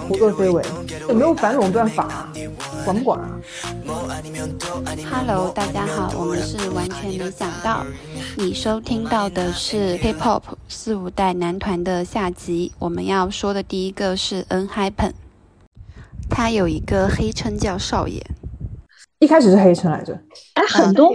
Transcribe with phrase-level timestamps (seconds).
[0.00, 0.62] 胡作非为，
[1.08, 2.32] 有没有反垄断法啊？
[2.84, 3.40] 管不管啊
[5.10, 7.84] ？Hello，大家好，我们是完全没想到。
[8.36, 12.72] 你收听到的是 K-pop 四五代男团的下集。
[12.78, 15.12] 我们要说的第一个是 N-Hypen，
[16.30, 18.24] 他有一个黑称叫少爷。
[19.18, 20.18] 一开始是黑称来着，
[20.54, 21.12] 哎，很多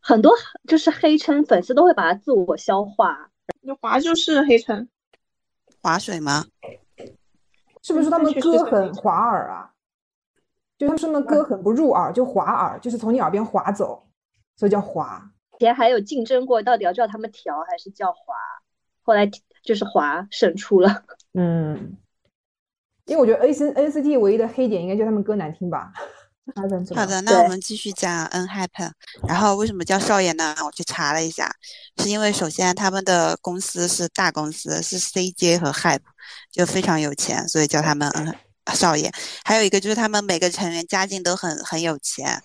[0.00, 0.32] 很多
[0.66, 3.30] 就是黑称，粉丝都会把它自我消化。
[3.62, 4.88] 那华就是黑称，
[5.82, 6.46] 划水吗？
[7.82, 9.70] 是不是他们歌很滑耳啊？
[10.78, 14.06] 就他们说那歌很不入耳，就滑耳，就是从你耳边滑走，
[14.56, 15.30] 所以叫滑。
[15.58, 18.34] 以前还有竞争过，到底要叫他们调还是叫滑？
[19.02, 19.30] 后来
[19.62, 21.04] 就是滑胜出了。
[21.34, 21.96] 嗯，
[23.04, 25.92] 因为我觉得 A C N C T 唯一的黑点应该就他们歌难听吧。
[26.56, 28.90] 好的，那我们继续讲 N Happen。
[29.28, 30.52] 然后为什么叫少爷呢？
[30.64, 31.48] 我去查了一下，
[31.98, 36.00] 是因为首先他们的公司是大公司，是 CJ 和 Hype，
[36.50, 38.34] 就非常有钱，所以叫他们嗯
[38.74, 39.10] 少爷。
[39.44, 42.42] 还有一个就是他们每个成员家境都很很有钱，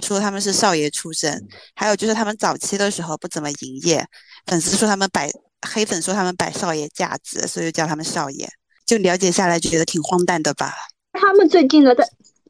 [0.00, 1.48] 说他们是少爷出身。
[1.74, 4.06] 还有就是他们早期的时候不怎么营业，
[4.46, 5.30] 粉丝说他们摆
[5.68, 8.48] 黑粉说他们摆少爷架子，所以就叫他们少爷。
[8.86, 10.74] 就了解下来就觉得挺荒诞的吧？
[11.12, 12.04] 他们最近的大。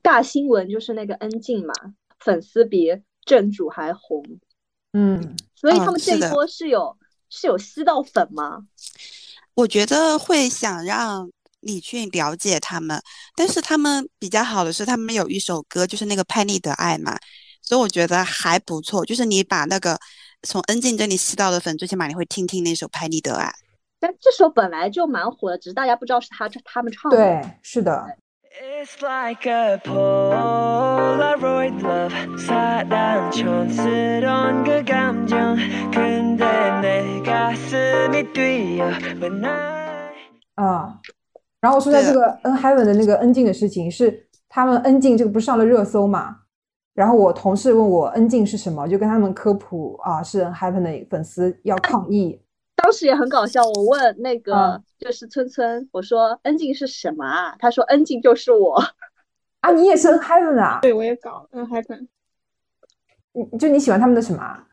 [0.04, 1.72] 大新闻就是那个恩静嘛，
[2.18, 2.88] 粉丝比
[3.24, 4.20] 正主还红，
[4.94, 6.98] 嗯，所以他们这一波是有
[7.30, 8.66] 是有吸到粉吗？
[9.54, 13.00] 我觉得会想让李俊了解他们，
[13.36, 17.18] 但是他们比较好的是他们有一首歌就是那个叛逆的爱嘛，
[17.60, 19.04] 所以我觉得还不错。
[19.04, 19.98] 就是你把那个
[20.42, 23.52] 从恩静这里吸到的粉，最起码你会听听那首叛逆的爱。
[24.00, 27.16] 但这首本来就蛮火的，只是大家不知道是他他们唱的。
[27.16, 28.04] 对，是的。
[40.56, 41.00] 啊，
[41.60, 46.36] 然后说在这个 N Heaven 的那个恩静的事情，是他们恩静这个不是上了热搜嘛？
[46.94, 52.38] 然后我同事问我恩静是什么，就跟他们科普啊，是 N Heaven 的粉丝要抗议。
[52.82, 57.54] 当时也很搞笑，我问那个就是村村，我说恩静是什么啊？
[57.58, 58.82] 他说恩静就是我。
[59.60, 60.80] 啊，你也是 N Heaven 啊？
[60.82, 62.08] 对，我也搞 N Heaven。
[63.32, 64.64] 你就你喜欢他们的什么？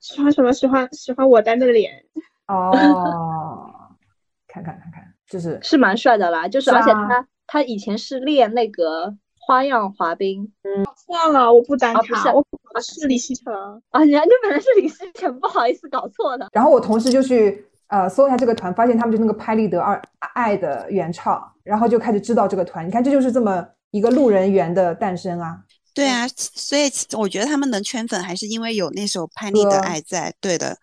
[0.00, 0.50] 喜欢什么？
[0.52, 2.04] 喜欢喜欢我单的脸。
[2.48, 2.72] 哦，
[4.48, 10.50] 看看看看，就是是蛮帅的啦，就是而且他他以前是练那个花样滑冰。
[10.62, 12.42] 嗯，算了，我不单他，我
[12.80, 13.52] 是李希成
[13.90, 16.48] 啊，你你本来是李希成，不好意思搞错了。
[16.52, 17.66] 然后我同事就去。
[17.88, 20.02] 呃，搜一下这个团，发现他们就那个拍立得二
[20.32, 22.84] 爱的原唱，然后就开始知道这个团。
[22.84, 25.58] 你看，这就是这么一个路人缘的诞生啊！
[25.92, 30.34] 对啊，所以我觉得他们能圈粉，还是因为有那首拍立得爱在。
[30.40, 30.76] 对的，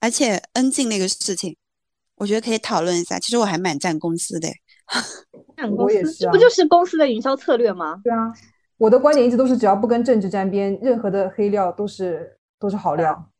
[0.00, 1.54] 而且恩静那个事情，
[2.14, 3.18] 我觉得可以讨论一下。
[3.18, 4.48] 其实我还蛮赞公司的，
[5.56, 8.00] 赞公司，这不就是公司的营销策略吗？
[8.02, 8.32] 对啊，
[8.78, 13.30] 我的观点一直都是，只要不跟政治沾边，任何的黑料都是都是好料。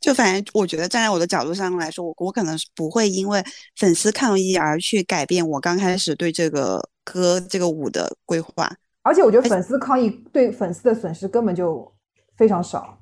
[0.00, 3.44] 就反正我觉得站在我的角度上来说，我我可能是不会因为
[3.76, 8.72] 粉丝抗议而去改变我刚开始对这个歌这个舞的规划。
[9.02, 11.92] 而且我觉得粉丝抗议对粉丝的损失根本就
[12.36, 12.98] 非常少，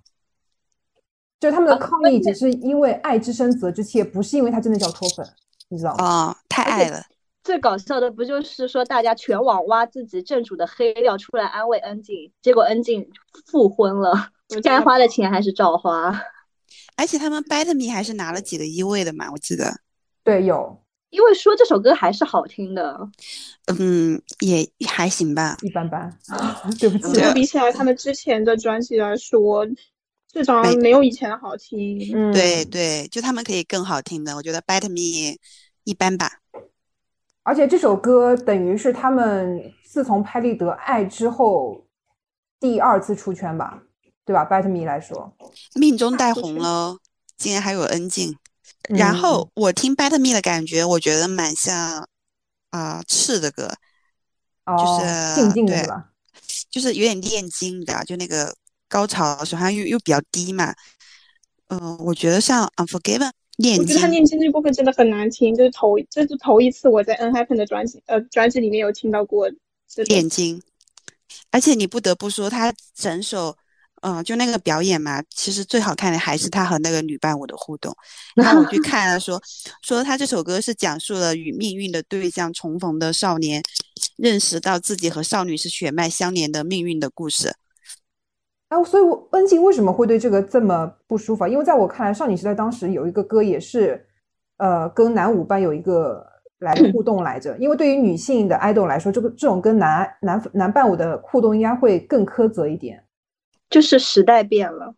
[1.39, 5.29] 就他们的抗议只是因为爱之深责之切，不是因为他真的叫脱粉，
[5.69, 6.05] 你知道吗？
[6.05, 7.03] 啊，太爱了。
[7.47, 13.09] 最搞笑的不就是说大家全网挖自己正主的黑料出来安慰恩静，结果恩静
[13.47, 14.31] 复婚了，
[14.65, 16.21] 该花的钱还是照花。
[16.97, 19.79] 而且他们《Better Me》还是拿了几个一位的嘛，我记得。
[20.25, 20.83] 对，有。
[21.11, 22.99] 因为说这首歌还是好听的。
[23.79, 26.13] 嗯，也还行吧，一般般。
[26.81, 27.21] 对不起。
[27.33, 29.65] 比起来他们之前的专辑来说，
[30.33, 32.11] 这张没有以前的好听。
[32.13, 34.35] 嗯，对对，就他们可以更好听的。
[34.35, 35.35] 我觉得《Better Me》
[35.85, 36.41] 一般吧。
[37.47, 41.87] 而且这首歌等于是他们自从拍立得爱之后
[42.61, 43.83] 第二次出圈吧。
[44.27, 45.33] 对吧？Better Me 来说，
[45.77, 46.99] 命中带红了，
[47.37, 48.37] 竟然还有恩静。
[48.89, 52.09] 然后我听 Better Me 的感觉，我觉得蛮像
[52.71, 53.73] 啊赤的歌，
[54.67, 56.09] 就是静静的是吧？
[56.69, 58.53] 就是有点炼金的，就那个
[58.89, 60.75] 高潮的时候，好像又又比较低嘛。
[61.69, 63.31] 嗯，我觉得像 Unforgiven
[63.79, 69.51] 我觉得他念经这部分真的很难听，就是头这是头一次我在 N Happen 的专辑呃专辑里面有听到过
[70.09, 70.63] 念经，
[71.51, 73.57] 而且你不得不说他整首。
[74.03, 77.93] 嗯，就那个表演嘛，其实最好看的还是他和那个女伴舞的互动。
[78.37, 79.41] 然后我去看了， 说
[79.83, 83.61] 说他这首歌是讲述了与命运的对象重逢的少年，
[84.17, 87.55] 认识到自己和少女是血脉相连的命运的故事。
[88.69, 91.47] 哎，所以我恩静为什么会对这个这么不舒服？
[91.47, 94.05] 因为在我看来，少女时代当时有一个歌也是，
[94.57, 96.27] 呃，跟男舞伴有一个
[96.59, 97.57] 来互动来着？
[97.59, 103.03] 因为对于女性的 idol 来说，这个这种跟男男男伴舞的互动应该会更苛责一点。
[103.71, 104.95] 就是时代变了，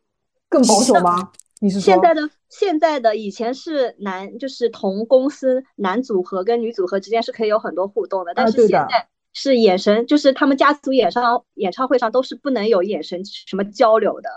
[0.48, 1.30] 更保守吗？
[1.60, 14.28] 你是现在的现在的以前是男，就是同公司男组合跟女组合之间是可以有很多互动的，但是现在是眼神，就是他们家族演唱演唱会上都是不能有眼神什么交流的。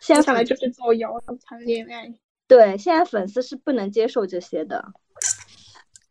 [0.00, 1.12] 现在看来就是造谣
[1.44, 2.12] 谈恋爱。
[2.46, 4.84] 对，现在粉丝是不能接受这些的。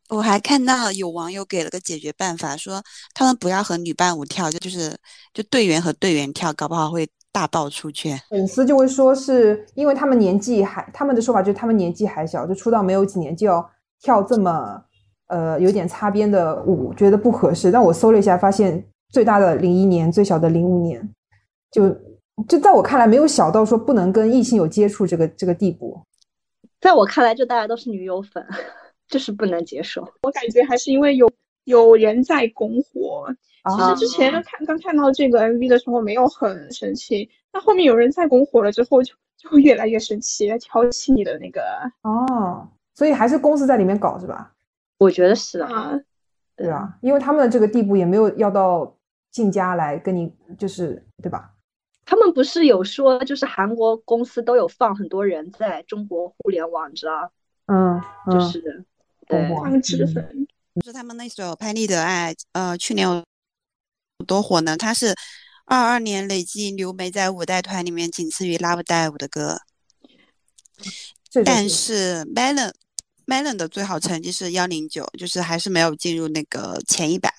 [0.09, 2.83] 我还看到有网友给了个解决办法，说
[3.13, 4.97] 他们不要和女伴舞跳，就就是
[5.33, 7.07] 就队员和队员跳，搞不好会。
[7.33, 13.71] 大爆出圈，粉丝就会说是因为他们年纪还，他们的说法就是他们年纪还小，就出道没有几年就要
[14.01, 14.83] 跳这么
[15.31, 17.71] 呃有点擦边的舞，觉得不合适。
[17.71, 21.09] 但我搜了一下，发现最大的零一年，最小的零五年，
[21.71, 21.89] 就
[22.47, 25.99] 就在我看来没有小到说不能跟异性有接触这个这个地步。
[26.79, 28.45] 在我看来，这大家都是女友粉，
[29.07, 30.07] 就是不能接受。
[30.23, 31.31] 我感觉还是因为有
[31.63, 33.25] 有人在拱火。
[33.63, 41.61] 其实之前看刚看到这个 MV 的时候没有很生气，但后面有人在拱火了之后就就会越来越生气，挑起你的那个
[42.01, 44.51] 哦，所以还是公司在里面搞是吧？
[45.01, 45.99] 我觉得是啊，
[46.55, 48.95] 对啊，因为他们的这个地步也没有要到
[49.31, 51.53] 进家来跟你就是对吧？
[52.05, 57.31] 他们不是有说就是韩国公司都有放很多人在中国互联网，你知道？
[57.65, 57.99] 嗯，
[58.31, 58.85] 就是
[59.27, 63.23] 对，他们脂粉，就是他们那首《拍立得爱》，呃，去年有。
[64.27, 64.77] 多火呢？
[64.77, 65.15] 他是
[65.65, 69.57] 二二年累计流媒在五代团里面仅次于 Love Dive 的歌，
[71.43, 72.71] 但是 Melon
[73.31, 77.33] Melon 的最好成绩是幺零九，就是还是没有进入那个前一百。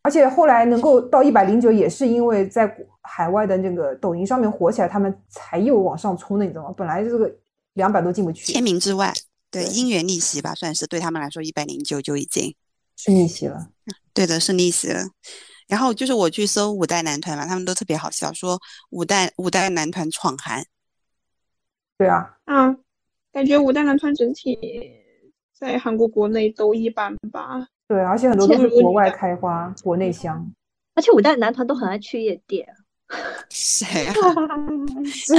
[0.00, 6.74] 而且后来能够到一百零九，也是因为在海外的那个抖音上面火起来，他们才又往上冲的，你知道吗？
[6.74, 7.30] 本来这个
[7.74, 8.54] 两百都进不去。
[8.54, 9.12] 千名之外，
[9.50, 12.54] 对因缘逆袭吧，算是对他们来说，一百零九就已经
[12.96, 13.68] 是逆袭了。
[14.14, 15.04] 对的，是逆袭了。
[15.68, 20.64] 然后就是我去搜五代男团嘛，他们都特别好笑，说五代五代男团闯韩。
[21.98, 22.76] 对啊，嗯，
[23.30, 24.58] 感觉五代男团整体
[25.62, 27.64] 在韩国国内都一般吧。
[27.86, 30.44] 对，而且很多都是国外开花，国内香。
[30.96, 32.66] 而且五代男团都很爱去夜店。
[33.48, 34.12] 谁啊？
[35.24, 35.36] 这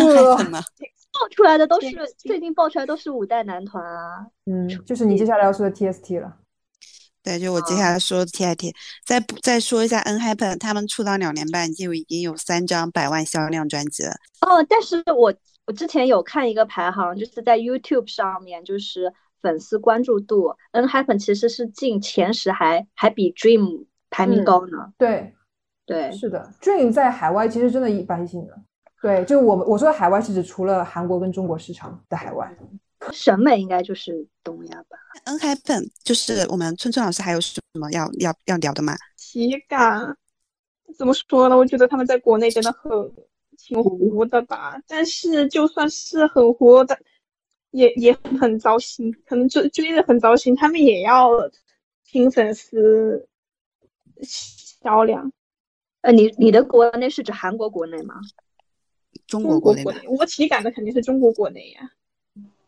[1.11, 4.25] 爆出来的都是最近爆出来都是五代男团啊。
[4.45, 6.37] 嗯，就是你接下来要说的 TST 了。
[7.21, 8.73] 对，就我接下来说 TIT，
[9.05, 14.11] 再再说一下 NHYPEN，他们出道两年半就已经有三张百万销量专辑了。
[14.39, 15.33] 哦，但是我
[15.65, 19.13] 我之前有看一个排行，就是在 YouTube 上面，就是
[19.44, 24.94] 粉丝关注度，NHYPEN 其实是进前十，还还比 Dream 排名高呢。
[24.98, 25.36] 对，
[25.86, 28.57] 对，是的，Dream 在海外其实真的一般性的。
[29.01, 32.51] 对，就我们我说的海外是指除了韩国跟中国市场的海外。
[33.12, 34.98] 审美应该就是东亚吧。
[35.25, 38.95] N h y p e n 就是我们春春老师还有什么要要要聊的吗？
[39.18, 40.16] 体感
[40.98, 41.57] 怎么说呢？
[41.57, 42.90] 我觉得他们在国内真的很
[43.57, 44.80] 挺糊的吧。
[44.88, 46.98] 但是就算是很糊的，
[47.73, 50.55] 也也很糟心，可能追追的很糟心。
[50.55, 51.29] 他们也要
[52.05, 53.27] 拼粉丝
[54.21, 55.31] 销量。
[56.01, 58.15] 呃，你你的国内是指韩国国内吗？
[59.25, 59.83] 中国国内。
[60.07, 61.89] 我体感的肯定是中国国内呀。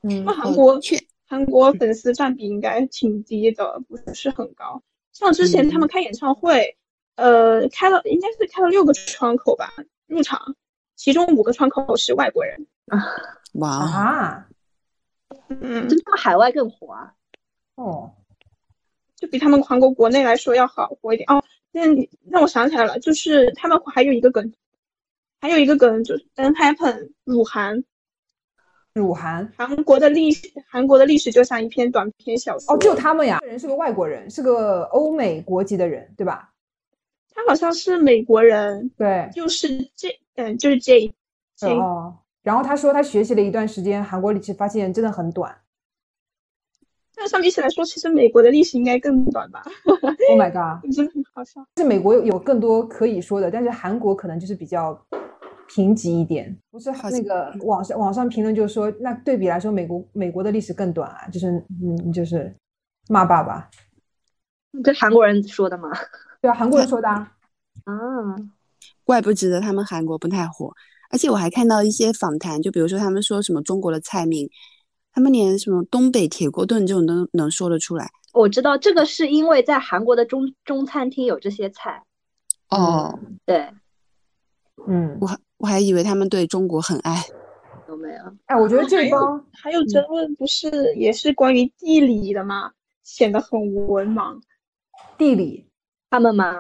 [0.02, 4.82] 嗯，那韩国去韩国粉丝占比应该挺低的，不是很高。
[5.12, 6.76] 像之前他们开演唱会，
[7.16, 9.72] 呃，开了应该是开了六个窗口吧
[10.08, 10.56] 入场，
[10.96, 13.04] 其中五个窗口是外国人啊。
[13.54, 14.48] 哇啊，
[15.50, 17.14] 嗯，就他们海外更火啊。
[17.76, 18.12] 哦，
[19.16, 21.44] 就比他们韩国国内来说要好火一点哦。
[21.72, 21.82] 那
[22.30, 24.54] 让我想起来了，就是他们还有一个梗，
[25.42, 27.84] 还有一个梗就是 N Happen 辱韩。
[28.94, 32.74] 辱韩，韩国的历史，韩国的历史就像一篇短篇小说。
[32.74, 36.54] 哦，就他们呀，这人是个外国人，是个欧美国籍的人，对吧？
[37.34, 41.14] 他好像是美国人，对，就是这，嗯，就是 J。
[41.64, 45.54] 哦，然后他说他学习了一段时间韩国历史，发现真的很短。
[47.18, 49.64] 那相比起来说，其实美国的历史应该更短吧
[50.30, 51.66] ？Oh my god， 真的很好笑。
[51.78, 54.98] 是美国有更多可以说的，但是韩国可能就是比较。
[55.68, 61.48] 贫瘠一点，不是那个网上网上评论就说，那对比来说，美国美国的历史更短啊，就是
[61.82, 62.56] 嗯，就是
[63.10, 63.68] 骂爸爸，
[64.84, 65.90] 这韩国人说的吗？
[66.40, 67.28] 对啊，韩国人 说的啊，
[69.04, 70.72] 怪不得他们韩国不太火，
[71.12, 74.50] 而且我还看到一些访谈，就比如说他们说什么中国的菜名，
[75.12, 78.10] 他们连什么东北铁锅炖这种都能说得出来。
[78.34, 82.04] 我知道这个是因为在韩国的中中餐厅有这些菜。
[82.70, 83.70] 哦，对，
[84.88, 85.30] 嗯，我。
[85.58, 87.24] 我还以为他们对中国很爱，
[87.88, 88.24] 有没有？
[88.48, 92.70] 哎，我觉得这帮还有争论，不是也是关于地理的吗？
[93.02, 94.38] 显得很文盲。
[95.18, 95.66] 地理，
[96.10, 96.54] 他们吗？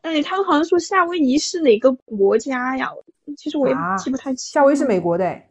[0.00, 2.90] 哎，他们好像说夏威夷是哪个国家呀？
[3.36, 4.52] 其实我也记不太清。
[4.52, 5.42] 夏威夷是美国的。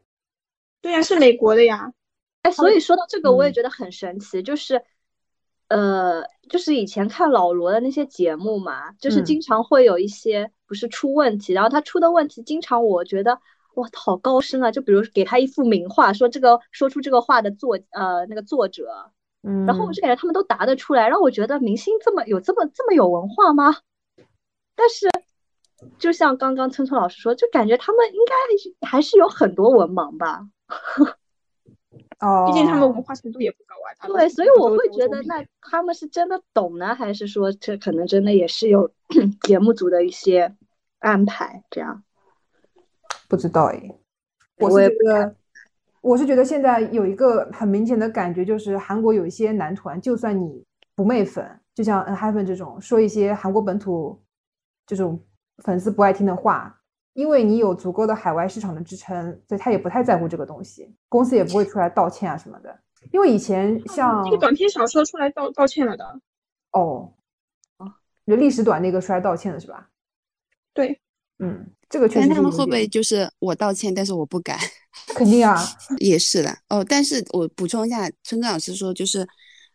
[0.81, 1.93] 对呀，是美国的呀。
[2.41, 4.81] 哎，所以说到这个，我也觉得很神奇，就是，
[5.67, 13.39] 呃，就是以前看老罗的那些节目嘛，就是经常会有一些不是出问题，然后他出的问题，经常我觉得
[13.75, 14.71] 哇，好高深啊！
[14.71, 19.11] 就比如给他一幅名画，说这个说出这个画的作呃那个作者，
[19.43, 23.77] 嗯，然后我就感觉他们都答得出来，让我觉得明星这么有这么这么有文化吗？
[24.75, 25.07] 但是，
[25.97, 30.47] 就像刚刚村村老师说，就感觉他们应该还是有很多文盲吧。
[32.19, 34.07] 哦，毕竟他们文化程度也不高啊。
[34.07, 38.91] 对，所以我会觉得，那他们是真的懂呢，还是说这可能真的也是有
[39.41, 40.55] 节目组的一些
[40.99, 41.63] 安排？
[41.71, 42.03] 这样
[43.27, 43.95] 不知道哎。
[44.57, 45.35] 我是觉得，
[46.01, 54.21] 我是觉得现在有一个很明显的感觉，就是韩国有一些男团，就算你不媚粉，就像 ENHYPEN 这种，说一些韩国本土
[54.85, 55.19] 这种
[55.63, 56.77] 粉丝不爱听的话。
[57.13, 62.73] 因为你有足够的海外市场的支撑，所以他也不太在乎这个东西，公司也不会出来道歉啊什么的。
[63.11, 66.05] 因为以前像那个短篇小说出来道道歉了的，
[66.71, 67.11] 哦，
[67.75, 67.85] 啊，
[68.25, 69.89] 就历史短那个出来道歉了是吧？
[70.73, 71.01] 对，
[71.39, 72.29] 嗯，这个确实。
[72.29, 74.57] 他们会不会就是我道歉，但是我不敢？
[75.07, 75.61] 肯定啊，
[75.99, 76.81] 也是的哦。
[76.87, 79.27] 但是我补充一下，村长老师说就是。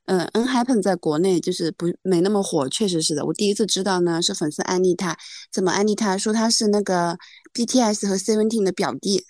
[0.07, 3.25] 嗯，N-Happen 在国内就是不没那么火，确实是的。
[3.27, 5.17] 我第一次知道呢，是粉丝安利他，
[5.53, 6.17] 怎么安利他？
[6.17, 7.19] 说他是那个
[7.53, 9.25] BTS 和 Seventeen 的表弟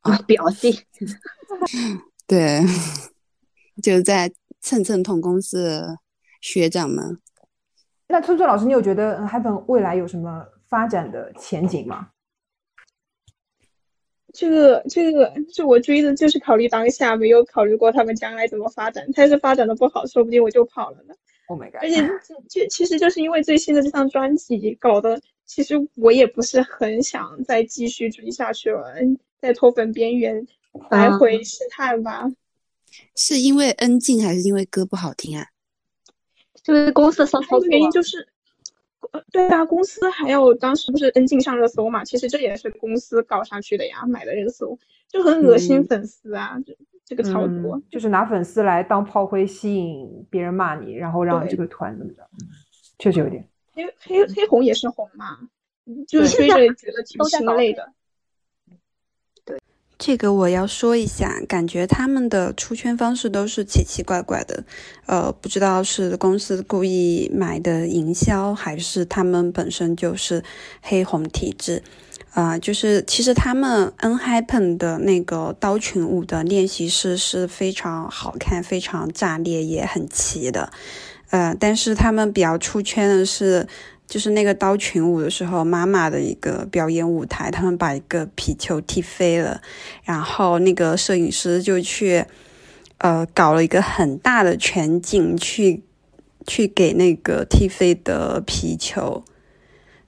[0.00, 0.80] 啊，表弟。
[2.26, 2.62] 对，
[3.82, 5.98] 就是在蹭蹭同公司
[6.40, 7.20] 学长们。
[8.08, 12.08] 那村村老师，你有觉得 N-Happen 未来有什么发展的前景吗？
[14.34, 19.06] 这个这个是我追的，就是考虑当下，没有考虑过他们将来怎么发展。
[19.12, 21.14] 他是发展的不好，说不定我就跑了呢。
[21.46, 21.76] Oh my god！
[21.82, 22.02] 而且
[22.48, 28.92] 这其实就是因为最新的这张专辑搞得，其实我也不是很想再继续追下去了，
[29.40, 30.44] 在脱粉边缘
[30.90, 32.28] 来回试探吧。
[33.14, 35.46] 是因为恩静还是因为歌不好听啊？
[36.62, 37.68] 就是公司骚操作。
[37.68, 38.26] 原因就是。
[39.30, 42.04] 对啊，公司还有当时不是恩静上热搜嘛？
[42.04, 44.78] 其实这也是公司搞上去的呀，买的热搜
[45.08, 52.22] 就很恶心粉丝啊，这这个操作就是拿粉丝来当炮灰，吸引别人骂你，然后让这个团怎么着？
[52.98, 55.38] 确实有点黑黑黑红也是红嘛，
[56.08, 57.92] 就是追着觉得挺心累的。
[59.96, 64.64] 这个我要说一下，感觉他们的出圈方式都是奇奇怪怪的，
[65.06, 70.42] 呃，不知道是公司故意买的营销，还是他们本身就是
[70.82, 71.82] 黑红体质，
[72.32, 80.72] 啊，就是其实他们 N-Happen 的那个刀群舞的练习室是非常好看、非常炸裂，也很齐的，
[81.30, 83.68] 呃，但是他们比较出圈的是。
[84.06, 89.60] 就是那个刀群舞的时候，妈妈的一个表演舞台，他们把一个皮球踢飞了，
[90.04, 92.24] 然后那个摄影师就去，
[92.98, 95.82] 呃，搞了一个很大的全景去，
[96.46, 99.24] 去给那个踢飞的皮球，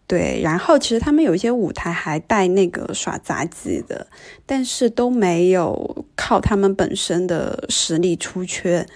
[0.06, 4.06] 对，然后其实他们有一些舞台还带那个耍杂技的，
[4.44, 8.86] 但是都没有靠他们本身的实力出圈。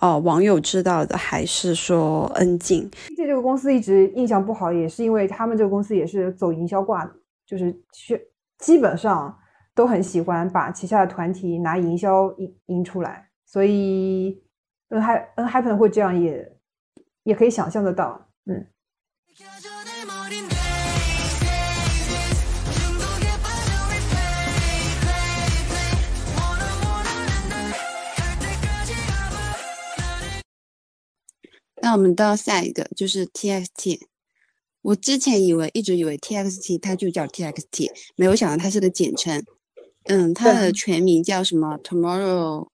[0.00, 2.88] 哦，网友知道的还是说恩静。
[3.16, 7.12] 对这个公司一直印象不好，也是因为他们这个公司也是走营销挂的，
[7.44, 8.20] 就是去
[8.58, 9.36] 基本上
[9.74, 14.40] 都很喜欢把旗下的团体拿营销引引出来，所以
[14.88, 16.56] N H N Happen 会这样也
[17.24, 18.66] 也可以想象得到，嗯。
[31.88, 33.98] 那我们到下一个就是 TXT。
[34.82, 39.42] 我之前以为一直以为 TXT 它就叫 TXT，没有想到它是个简称。
[40.04, 42.68] 嗯，它的全名叫什么？Tomorrow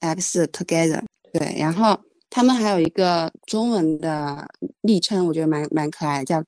[0.00, 1.04] X Together。
[1.32, 4.48] 对，然后他们还有一个中文的
[4.80, 6.44] 昵称，我觉得蛮蛮可爱的，叫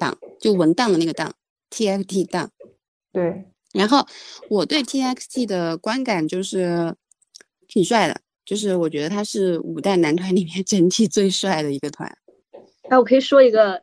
[0.00, 1.32] 档，就文档的那个档
[1.70, 2.50] ，TXT 档。
[3.12, 3.44] 对。
[3.72, 4.04] 然后
[4.50, 6.96] 我对 TXT 的观感就是
[7.68, 8.20] 挺帅的。
[8.46, 12.08] 就是我觉得他是五代男团里面 整体最帅的一个团。
[12.88, 13.82] 哎，我可以说一个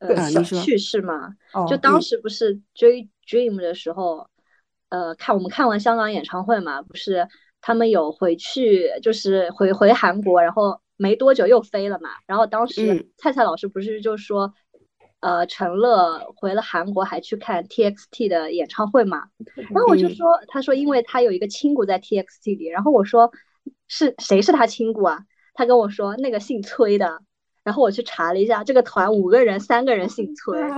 [0.00, 1.34] 呃小趣事吗？
[1.66, 4.28] 就当时不是追 Dream 的时候，
[4.90, 7.26] 呃，看我们看完香港演唱会嘛，不是
[7.62, 12.10] 他们有回去，就是回回韩国，然后没多久又飞了嘛。
[12.26, 14.52] 然后当时蔡蔡老师不是就说，
[15.20, 19.22] 呃，陈乐回了韩国还去看 TXT 的演唱会嘛？
[19.70, 23.32] 然后我就说，他说因为他有一个亲骨在 TXT 里，然后我说。
[23.88, 25.24] 是谁是他亲姑啊？
[25.54, 27.20] 他跟我说那个姓崔的，
[27.64, 30.60] 然后我去查了一下，这个团五个人，三个人姓崔。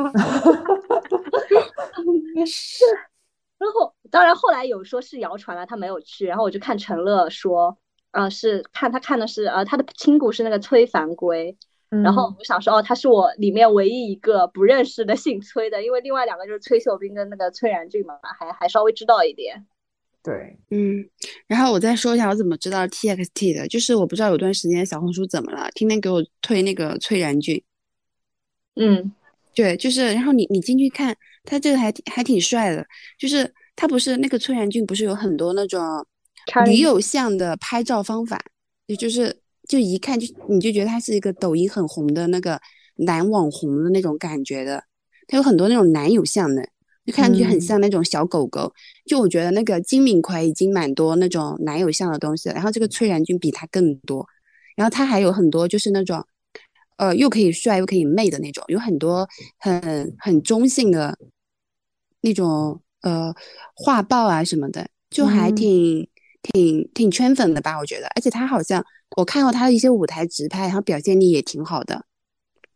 [3.59, 7.77] 然后当然后来有说是谣传了，他没有去，然后我就看陈乐说，
[8.13, 11.59] 呃，是看他看的是呃他的亲姑是那个崔凡圭。
[12.05, 19.67] 然后我想说，哦，他是我里面唯一一个不认识的姓崔的，因为另外两个就是崔秀斌跟那个崔然俊嘛，还还稍微知道一点。
[20.23, 21.09] 对，嗯。
[21.47, 27.63] 然后我再说一下我怎么知道 TXT 的，就是我不知道有段时间小红书怎么了，天天给我推那个崔然俊。
[28.77, 29.13] 嗯，
[29.55, 32.87] 对，就是，然后你你进去看，他这个还还挺帅的，
[33.19, 35.83] 就是他不是那个崔然俊，不是有很多那种
[36.67, 38.43] 女友像的拍照方法，
[38.87, 39.41] 也就是。
[39.69, 42.61] 就一看就你就觉得他是一个抖音很红的那个
[42.97, 44.83] 男网红的那种感觉的，
[45.29, 46.69] 他有很多那种男友像的，
[47.11, 48.73] 就看上去很像那种小狗狗。
[49.05, 54.27] 就我觉得那个金敏奎已经蛮多那种男友像的东西了，然后这个崔然俊比他更多，
[54.77, 56.25] 然后他还有很多就是那种，
[56.97, 61.19] 呃，又可以帅又可以媚的那种，有很多很很中性的
[62.21, 63.35] 那种呃
[63.75, 66.09] 画报啊什么的，就还挺
[66.43, 68.85] 挺挺圈粉的吧，我觉得，而且他好像。
[69.17, 72.07] 我看过他的一些舞台直拍，然后表现力也挺好的。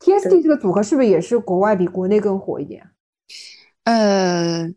[0.01, 2.85] TST 这个组合是不是也是国外比国内更火一点？
[3.85, 4.69] 呃，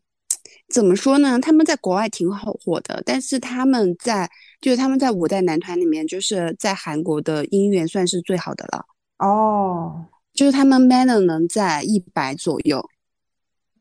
[0.70, 1.40] 怎么说呢？
[1.40, 4.30] 他们在国外挺好火的，但是他们在
[4.62, 8.86] 就是他们在五代男团里面，就是在韩国的音源算是最好的了。
[9.20, 12.88] 哦，就是他们 manner 能在一百左右。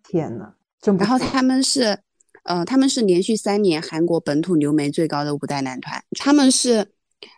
[0.02, 0.54] 天呐，
[0.98, 1.98] 然后他们是，
[2.44, 6.92] 呃，他们是连续三年韩国本土流媒最高的五代男团，他们是。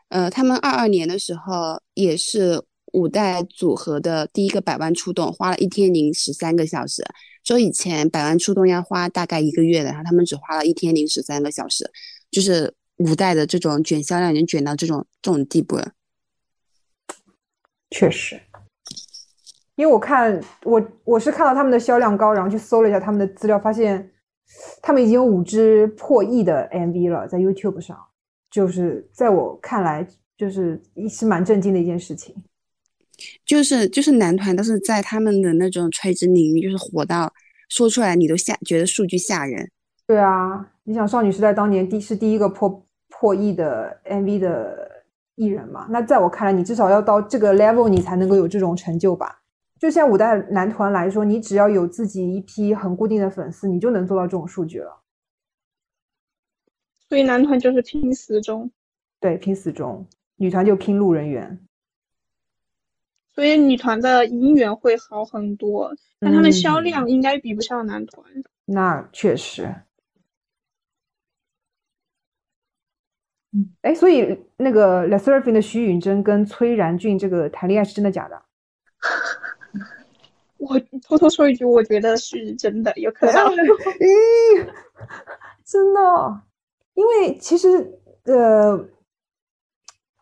[0.09, 2.65] 呃，他们二二年的时候也是
[2.95, 7.05] 五代组合的第一个百万出动，花了一天零十三个小时。
[7.49, 11.91] 说以前百万出动要花大概一个月的，然后他们只花了一天零十三个小时，
[12.31, 15.93] 就是五代的这种卷销量已经卷到这种这种地步了。
[17.91, 18.39] 确实，
[19.77, 24.13] 因为我看我我是看到他们的销量高，然后去搜了一下他们的资料，发现
[24.83, 27.99] 他们已经有五支破亿的 MV 了，在 YouTube 上。
[28.51, 32.35] 就是在我看来，就是一是蛮震惊的一件事情，
[33.45, 37.33] 就是就是男团都是在他们的那种垂直领域，就是火到
[37.69, 39.71] 说出来你都吓，觉得数据吓人。
[40.07, 45.05] 对啊，你想少女时代当年第是第一个破破亿的 MV 的
[45.35, 45.87] 艺人嘛？
[45.91, 49.43] 那在我看来，你至少要到这个 level，你才能够有这种成就吧？
[49.79, 55.03] 就像五代男团来说，你只要有自己一批很固定的粉丝，你就能做到这种数据了。
[57.09, 58.71] 所以男团就是拼死忠，
[59.21, 60.05] 对，拼死忠；
[60.37, 61.59] 女团就拼路人缘。
[63.39, 68.27] 所以女团的姻缘会好很多，但他们销量应该比不上男团。
[68.65, 69.73] 那确实。
[73.53, 78.43] 嗯，哎，所以那个 l e s e r f i n 的徐允珍跟崔然俊这个谈恋爱是真的假的？
[80.59, 83.35] 我偷偷说一句，我觉得是真的，有可能。
[83.55, 84.67] 咦，
[85.65, 86.43] 真的。
[86.95, 87.69] 因为其实，
[88.25, 88.85] 呃，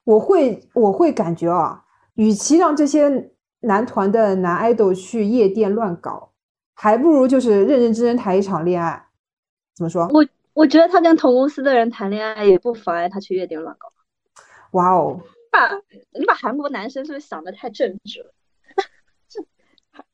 [0.05, 1.83] 我会我会感觉啊，
[2.17, 6.33] 与其让这些男团的男爱豆去夜店乱搞，
[6.75, 9.07] 还不如就是认认真真谈一场恋爱。
[9.75, 10.07] 怎么说？
[10.13, 13.93] 我我觉得他跟同公司的人谈恋爱也不妨碍他去夜店乱搞。
[14.73, 15.21] 哇哦！
[15.51, 15.71] 把
[16.19, 18.33] 你把韩国男生是不是想的太正直了？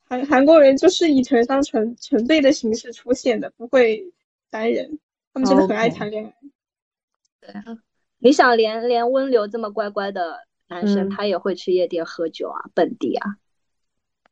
[0.05, 4.13] 韩韩国人就是以成双成成对的形式出现的，不会
[4.51, 4.99] 单人。
[5.33, 6.35] 他们真的很爱谈恋爱。
[7.41, 7.79] 对啊，
[8.19, 10.41] 你想连连温流这么乖乖的
[10.73, 13.37] 男生，他也会去夜店喝酒啊，本地啊。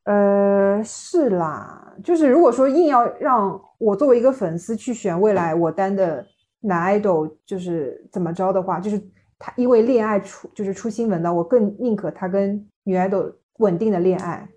[0.04, 6.26] 呃，是啦，就是如果说硬要让我作为一个粉丝去选未来我担的
[6.60, 9.00] 男 idol，就是怎么着的话，就是
[9.38, 14.48] 他因为恋爱出就是出新闻的，我更宁可他跟女 idol 稳定的恋爱，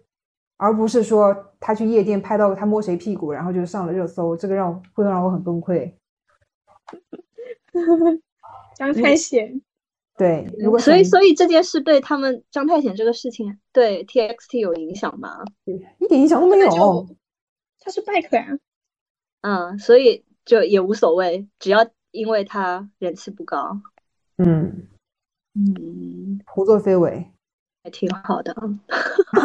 [0.57, 5.91] 而不是说他去夜店拍到他摸谁屁股，然后就上了热搜，这个让会让我很崩溃。
[8.75, 9.61] 张太贤，
[10.15, 15.43] 对，如果所以所以这件事对他们张太显这个事情对 TXT 有影响吗？
[15.97, 17.07] 一点影响都没有，
[17.79, 18.59] 他是 back 呀，
[19.41, 23.81] 嗯，所以就也无所谓，只要因为他人气不高，
[24.37, 24.87] 嗯
[25.55, 27.31] 嗯，胡作非为，
[27.83, 28.55] 还挺好的，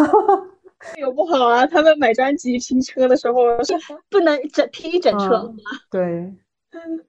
[1.01, 1.67] 有不好啊？
[1.67, 3.73] 他们买专辑拼车的时候是
[4.11, 5.55] 不能整拼一整车吗？
[5.91, 6.35] 对。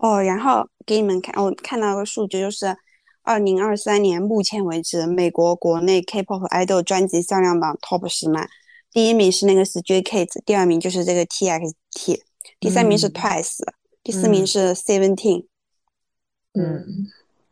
[0.00, 2.74] 哦，然后给你们看，我看到个数据，就是
[3.22, 8.48] 二零二三年目前为止，美国国内 K-pop idol 专辑销量榜 top 十嘛，
[8.90, 12.22] 第一名是那个 Stray Kids，第二名就是这个 TXT，
[12.58, 13.58] 第三名是 Twice，
[14.02, 15.44] 第四名是 Seventeen。
[16.54, 17.06] 嗯，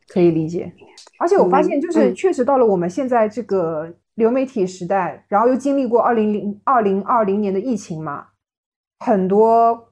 [0.07, 0.73] 可以理解。
[1.19, 8.29] 而且我发现，就是确实到了我们现在这个流媒体时代，然后又经历过二零零二零二零年的疫情嘛，
[8.99, 9.88] 很多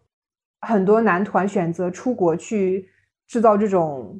[0.61, 2.89] 很多男团选择出国去
[3.27, 4.19] 制造这种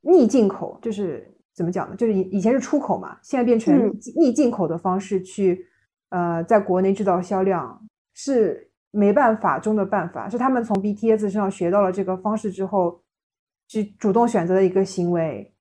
[0.00, 1.96] 逆进口，就是怎么讲呢？
[1.96, 5.66] 就是以以前是出口嘛，现在变成逆进口的方式去
[6.10, 7.80] 呃在国内制造销量，
[8.14, 13.02] 是没办法中的办法，是他们从 BTS 身上学到了这个方式之后，
[13.66, 15.54] 去主动选择的一个行为。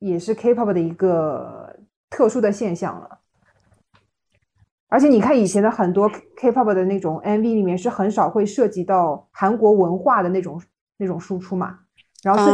[0.00, 1.74] 也是 K-pop 的一个
[2.10, 3.20] 特殊的现象了，
[4.88, 10.60] 而且你看以前的很多 K-pop 的那种 MV 里面是很少会涉及到韩国文化的那种
[10.98, 11.78] 那种输出嘛，
[12.22, 12.44] 然后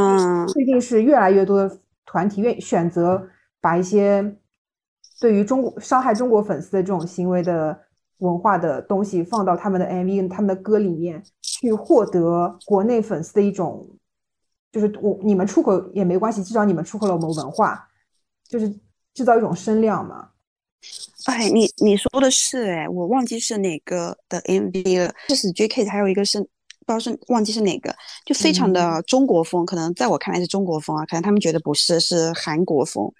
[0.46, 3.28] 最最近是越来越多的团体愿选择
[3.60, 4.36] 把一些
[5.20, 7.78] 对于中国伤害中国粉丝的这种行为的
[8.18, 13.88] 文化的东西放到他们的 MV、他们的歌里面去获得国内粉丝的一种。
[14.72, 17.88] 就是我你们出口也没关系，至少你们出口了我们文化，
[18.48, 18.72] 就是
[19.12, 20.28] 制造一种声量嘛。
[21.26, 33.12] 哎，你你说的是哎，我忘记是哪个的 MV 了，是 JK，还有一个是不知道是忘记是哪个，就非常的中国风，可能在我看来是中国风啊，可能他们觉得不是，是韩国风，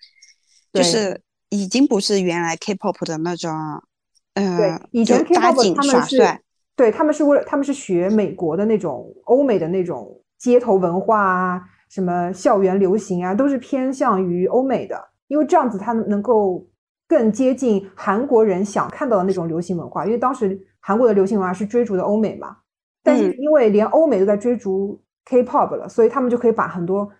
[0.73, 1.21] 就是
[1.51, 3.53] 已经不是原来 K-pop 的那种，
[4.35, 6.41] 呃，以前 K-pop 他们是，
[6.75, 10.17] 对他们是为了他们是学美国的那种欧美的那种。
[10.41, 16.67] 街头文化啊，什么校园流行啊，都是偏向于欧美的，因为这样子他能够
[17.11, 20.07] 更接近韩国人想看到的那种流行文化。
[20.07, 22.57] 因为当时韩国的流行文化是追逐的欧美嘛，
[23.03, 27.11] 但是因为连欧美都在追逐 K-pop 了，所以他们就可以把很多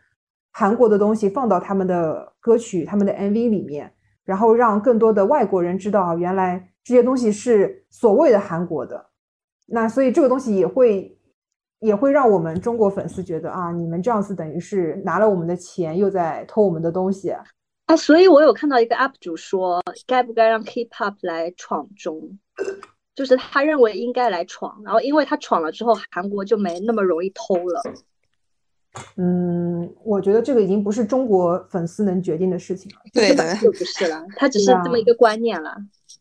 [0.53, 3.93] 韩国的东西放到他们的歌曲、他们的 MV 里面，
[4.25, 9.07] 然后让更多的外国人知道，原来这些东西是所谓的韩国的。
[9.67, 11.17] 那所以这个东西也会。
[11.83, 17.31] 也会让我们中国粉丝觉得啊，你们这样子等于是拿了我们的钱，又在偷我们的东西。
[17.31, 17.43] 啊，
[17.97, 22.39] 所以我有看到一个 UP 主说，该不该让 K-pop 来闯中？
[23.15, 27.83] 就是他认为应该来闯，然后因为他闯了之后，韩国就没那么容易偷了。
[29.17, 33.01] 嗯，我觉得这个已经不是中国粉丝能决定的事情了。
[33.13, 35.75] 对的，就不是了，他只是这么一个观念了。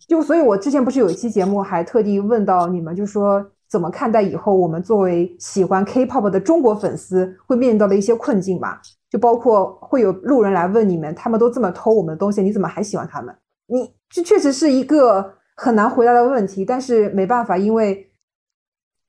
[0.08, 3.52] 就所以，我之前不是有一期节目还特地问到你们，就说。
[3.70, 8.82] 怎么看待以后我们作为喜欢 K-pop 的中国粉丝会面临到的一些困境吧？
[9.10, 13.36] 就包括会有路人来问你们，他们都这么偷我们的东西，你怎么还喜欢他们？
[13.68, 18.12] 你这确实是一个很难回答的问题，但是没办法，因为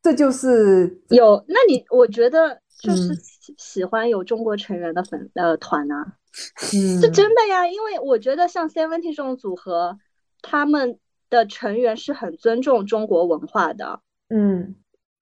[0.03, 1.45] 这就是有。
[1.49, 3.15] 那你我觉得就是
[3.57, 6.15] 喜欢有中国成员的粉呃团啊，
[6.73, 7.67] 嗯，是真的呀。
[7.67, 9.99] 因为我觉得像 Seventeen 这种组合，
[10.43, 14.01] 他们的成员是很尊重中国文化的。
[14.29, 14.77] 嗯，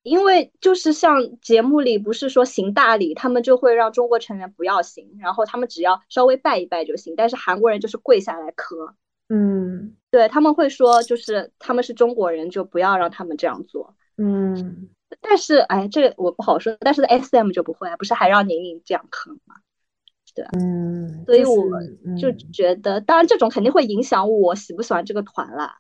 [0.09, 7.15] 因为就是像节目里不是说行大礼，他们就会让中国成员不要行，然后他们只要稍微拜一拜就行。
[7.17, 8.95] 但是韩国人就是跪下来磕，
[9.29, 13.95] 嗯，对他们会说就是他们是中国人，就不要让他们这样做。
[14.17, 14.89] 嗯，
[15.21, 16.77] 但是哎，这个我不好说。
[16.81, 19.55] 但是 S M 就不会啊，不是还让宁宁这样磕吗？
[20.35, 21.57] 对，嗯，所以我
[22.21, 25.79] 就觉得，当然这种肯定会影响我喜不喜欢这个团啦。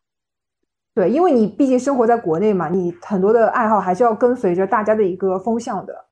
[0.98, 6.06] 对，因为你毕竟生活在国内嘛，你很多的爱好还是要跟随着大家的一个风向的。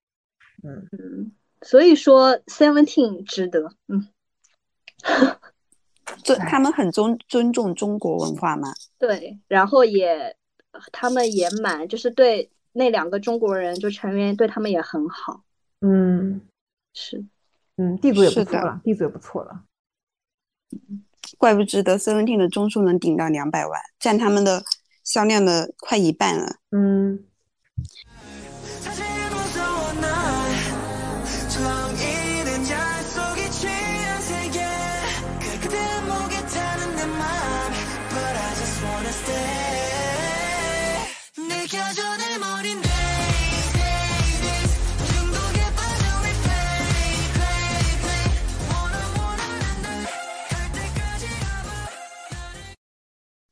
[0.62, 4.06] 嗯嗯，所以说 Seventeen 值得，嗯，
[6.22, 8.68] 尊他们很尊尊重中国文化嘛。
[8.96, 10.36] 对，然后也
[10.92, 15.42] 他们也蛮就是对那两个中国人就成员对他们也很好。
[15.80, 16.42] 嗯，
[16.94, 17.24] 是，
[17.76, 19.64] 嗯，地主也不错了，地主也不错了。
[21.38, 24.62] 怪不值得 Seventeen 的中数能顶到两百万，占他们的
[25.06, 26.56] 销量的快一半了。
[26.72, 27.24] 嗯。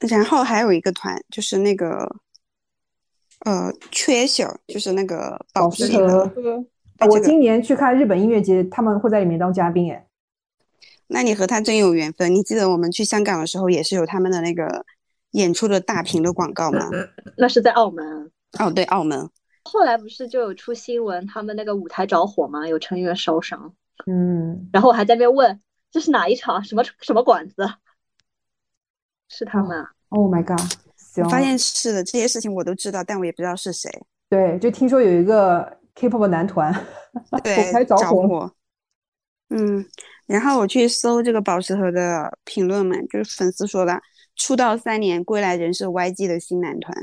[0.08, 2.16] 然后还有一个团，就是那个，
[3.44, 6.30] 呃，缺秀，就是那个宝石盒。
[7.08, 10.06] 我今年去看日本音乐节，他们会在里面当嘉宾，哎。
[11.08, 12.34] 那你和他真有缘分。
[12.34, 14.86] 你记得我们去香港的时候，也是有他们的那个
[15.32, 16.88] 演出的大屏的广告吗？
[17.36, 18.30] 那是在澳门。
[18.58, 19.28] 哦，对，澳门。
[19.64, 22.66] 后来不是就有出新闻，他们那个舞台着火吗？
[22.66, 23.74] 有成员烧伤。
[24.06, 24.68] 嗯。
[24.72, 26.62] 然后我还在那边问，这是哪一场？
[26.64, 27.54] 什么什么馆子？
[29.36, 30.60] 是他们？Oh my god！
[31.16, 33.90] 我发现是的，这些事情我都知道，但我也不知道是谁。
[34.28, 36.72] 对，就听说有一个 K-pop 男团，
[37.42, 38.52] 对，着火。
[39.50, 39.84] 嗯，
[40.26, 44.00] 然后我去搜这个宝石盒的评论嘛，就是粉丝说的，
[44.36, 46.96] 出道三年归来仍是 YG 的新男团。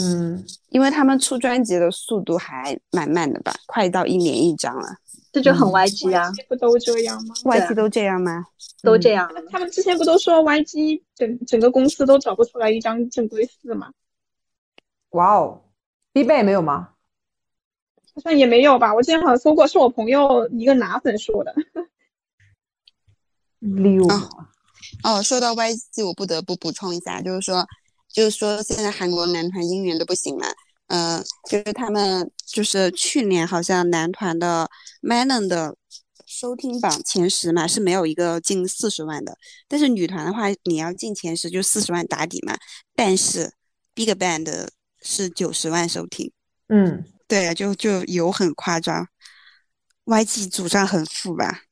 [0.00, 4.96] 嗯，因为他们出专辑的速度还蛮慢的吧，快到一年一张了，
[5.34, 8.46] 这就很 YG 啊，不都这样吗？YG 都这样吗？
[8.84, 9.28] 都这样。
[9.50, 13.90] 他们之前不都说 YG 整整个公司都找不出来一张正规四吗？
[15.10, 15.60] 哇哦
[16.12, 16.90] ，BigBang 没有吗？
[18.14, 21.52] 好像也没有吧，我之前好像搜过，是我朋友一个男粉说的。
[23.58, 24.06] 六
[25.02, 27.66] 哦，说到 YG，我不得不补充一下，就是说。
[28.12, 30.46] 就是说，现在韩国男团姻缘都不行嘛，
[30.88, 34.70] 嗯，就是他们就是去年好像男团的
[35.02, 35.76] Manon 的
[36.26, 42.56] 收听榜前十嘛是没有一个进四十万的，但是女团的话你要进前十就四十万打底嘛，
[42.94, 43.52] 但是
[43.94, 44.70] BigBang 的
[45.00, 46.30] 是九十万收听，
[46.68, 49.08] 嗯，对啊，就就有很夸张
[50.06, 51.62] ，YG 祖上很富吧，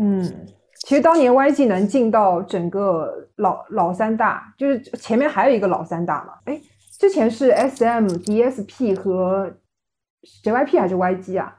[0.00, 0.48] 嗯。
[0.82, 6.32] 其实当年 YG 能进到整个老老三大，就是前面还有一个老三大嘛。
[6.46, 6.58] 哎，
[7.00, 9.50] 之前是 SM、DSP 和
[10.44, 11.56] JYP 还是 YG 啊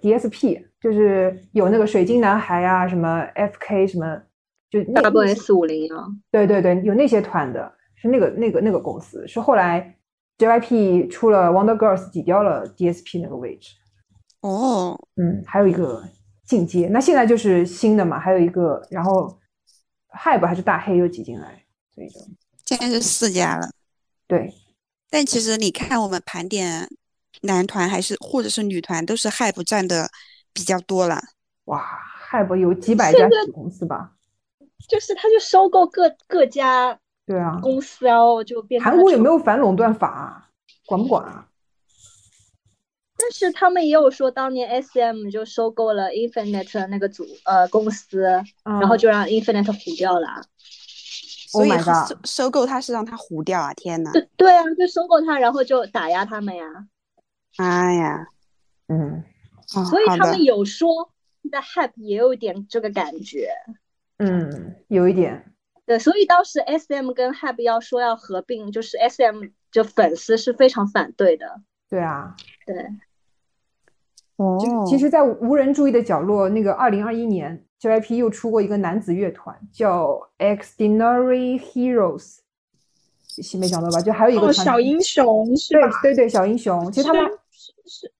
[0.00, 4.22] ？DSP 就是有那个水晶男孩啊，什么 FK 什么，
[4.70, 6.06] 就 W S 五零啊。
[6.30, 9.28] 对对对，有那些团的，是那个那个那个公司。
[9.28, 9.94] 是后来
[10.38, 13.74] JYP 出了 Wonder Girls 挤掉了 DSP 那个位置。
[14.40, 16.02] 哦，嗯，还有一个。
[16.48, 19.38] 进阶，那现在就是新的嘛，还有一个，然后
[20.08, 21.62] Hype 还是大黑又挤进来，
[21.94, 22.08] 所以
[22.64, 23.68] 就现在是四家了。
[24.26, 24.50] 对，
[25.10, 26.88] 但其实你看我们盘点
[27.42, 30.10] 男团还是或者是女团，都是 Hype 占的
[30.52, 31.20] 比较多了。
[31.64, 31.84] 哇
[32.30, 34.12] ，Hype 有几百家子公司吧？
[34.88, 38.82] 就是他就收购各各家对啊公司，然后就变。
[38.82, 40.50] 韩国有没有反垄断法？
[40.86, 41.46] 管不管啊？
[43.20, 48.22] 但是他们也有说，当年 S M 就收购了 Infinite 那个组呃公司，
[48.62, 50.44] 然后就让 Infinite 糊掉了。
[51.50, 53.72] 所以收收购他是让他糊掉啊！
[53.74, 54.10] 天呐。
[54.12, 56.64] 对对啊，就收购他，然后就打压他们呀。
[57.56, 58.26] 哎呀，
[58.88, 59.24] 嗯，
[59.66, 61.10] 所以他们有说
[61.50, 63.50] 在 Hype 也有一点这个感觉。
[64.18, 65.52] 嗯，有一点。
[65.86, 71.62] 对，所以当时 S M 跟 Hype 要说要合并，就是 S M 就粉丝是非常反对的。
[71.88, 72.76] 对啊，对。
[74.36, 82.38] 哦其实，在无人注意的角落，那个二零二一年，JYP 又出过一个男子乐团，叫 Extraordinary Heroes，
[83.58, 84.00] 没想到吧？
[84.00, 85.88] 就还有一个小英雄，是吧？
[86.02, 86.90] 对对对，小英雄。
[86.90, 88.12] 其实他们是是，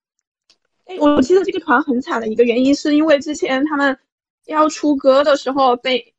[0.86, 3.98] 哎，我记得这个团很惨的一个原因，是因为之前他们
[4.46, 6.14] 要出歌的时候被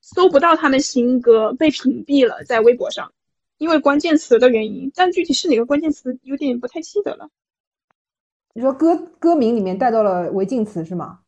[0.00, 3.12] 搜不到他们新歌，被屏蔽了在微博上，
[3.58, 4.90] 因为关键词的原因。
[4.94, 7.30] 但具体是哪个关键词，有点不太记得了。
[8.54, 11.20] 你说歌歌名里面带到了违禁词是吗？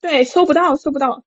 [0.00, 1.22] 对，搜不到，搜不到。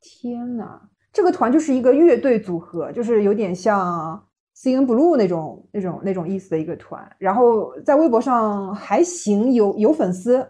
[0.00, 0.80] 天呐，
[1.12, 7.10] 这个团就是一个乐队组合，就是有点像 C N Blue 那种、那种、那种意思的一个团。
[7.18, 10.48] 然后在微博上还行，有有粉丝，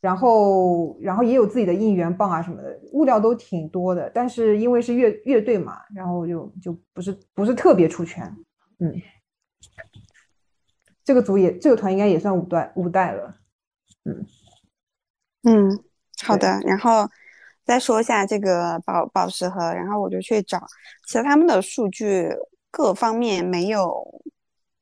[0.00, 4.10] 然后然后也有自己的应援棒啊什么的，物料都挺多的。
[4.14, 8.24] 但是因为是乐乐队嘛，然后就就不是不是特别出圈，
[8.78, 8.94] 嗯。
[11.04, 13.36] 这个组也，这个团应该也算五代五代了，
[14.04, 14.26] 嗯
[15.42, 15.84] 嗯，
[16.22, 16.60] 好的。
[16.64, 17.08] 然后
[17.64, 20.58] 再说一下这个宝宝石盒，然后我就去找，
[21.06, 22.28] 其实他们的数据
[22.70, 24.22] 各方面没有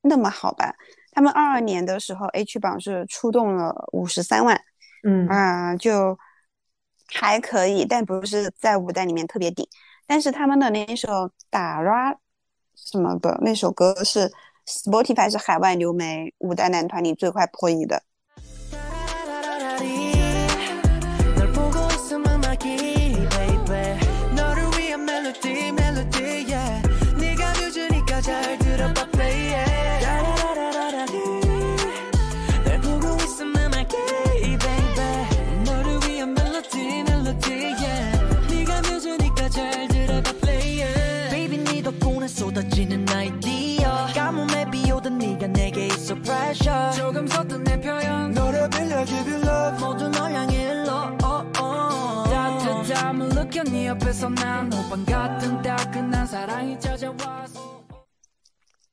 [0.02, 0.74] 那么好吧。
[1.12, 4.60] 他们二二年的时候，H 榜是出动了五十三万，
[5.04, 6.18] 嗯啊，就
[7.06, 9.66] 还可以，但不是在五代里面特别顶。
[10.06, 12.14] 但是他们的那首打拉
[12.74, 14.30] 什么的那首歌是。
[14.64, 18.00] Spotify 是海外流媒五代男团里最快破亿的。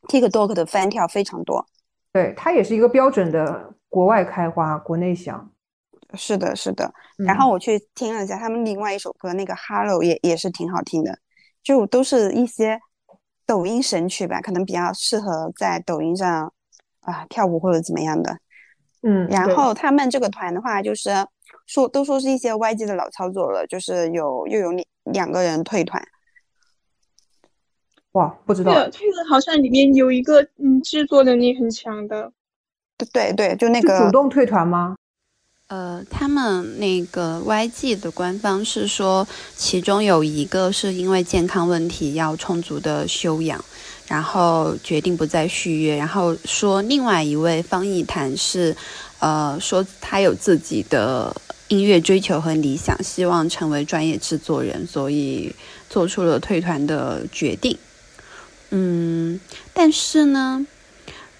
[0.08, 1.66] TikTok 的翻跳非常多，
[2.14, 5.52] 对，它也是一个标准的国外开花，国内响。
[6.14, 6.92] 是的，是的。
[7.18, 11.20] 然后我去听了一下他们另外一首歌，那个 Hello 也也是挺好听的，
[11.62, 12.80] 就都是一些
[13.46, 16.54] 抖音神曲吧，可能比较适合在抖音上
[17.02, 18.38] 啊跳舞或者怎么样的。
[19.04, 21.12] 嗯，然后他们这个团的话，就是
[21.66, 26.04] 说都说是一些 YG 的老操作了，就是有又有两两个人退团。
[28.14, 28.74] 哇，不知道。
[28.90, 32.32] 这个好像里面有一个嗯制作能力很强的。
[33.14, 34.96] 对对，就那个主动退团吗？
[35.68, 43.64] 呃，他们那个 YG 的官方是说，其中有一个是因为健康问题要充足的休养，
[44.08, 45.96] 然后决定不再续约。
[45.96, 48.76] 然后说另外一位方逸谈是，
[49.20, 51.36] 呃，说他有自己的
[51.68, 55.56] 音乐追求和理想，希望成为专业制作人，所以
[55.90, 57.78] 做出了退团的决定。
[58.72, 59.40] 嗯，
[59.74, 60.66] 但是呢，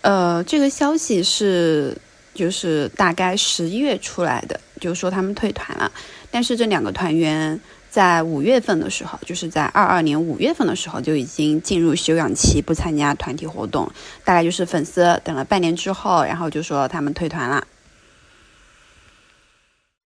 [0.02, 1.98] 呃，这个消息是。
[2.32, 5.92] 就是大概十一月出来的，就说他们退团了。
[6.32, 13.92] 但是这两个团员在五月份的时候，就是在二二年五月份的时候就已经进入休养期，不参加团体活动。
[14.24, 17.66] 大概就是粉丝等了半年之后，然后就说他们退团了。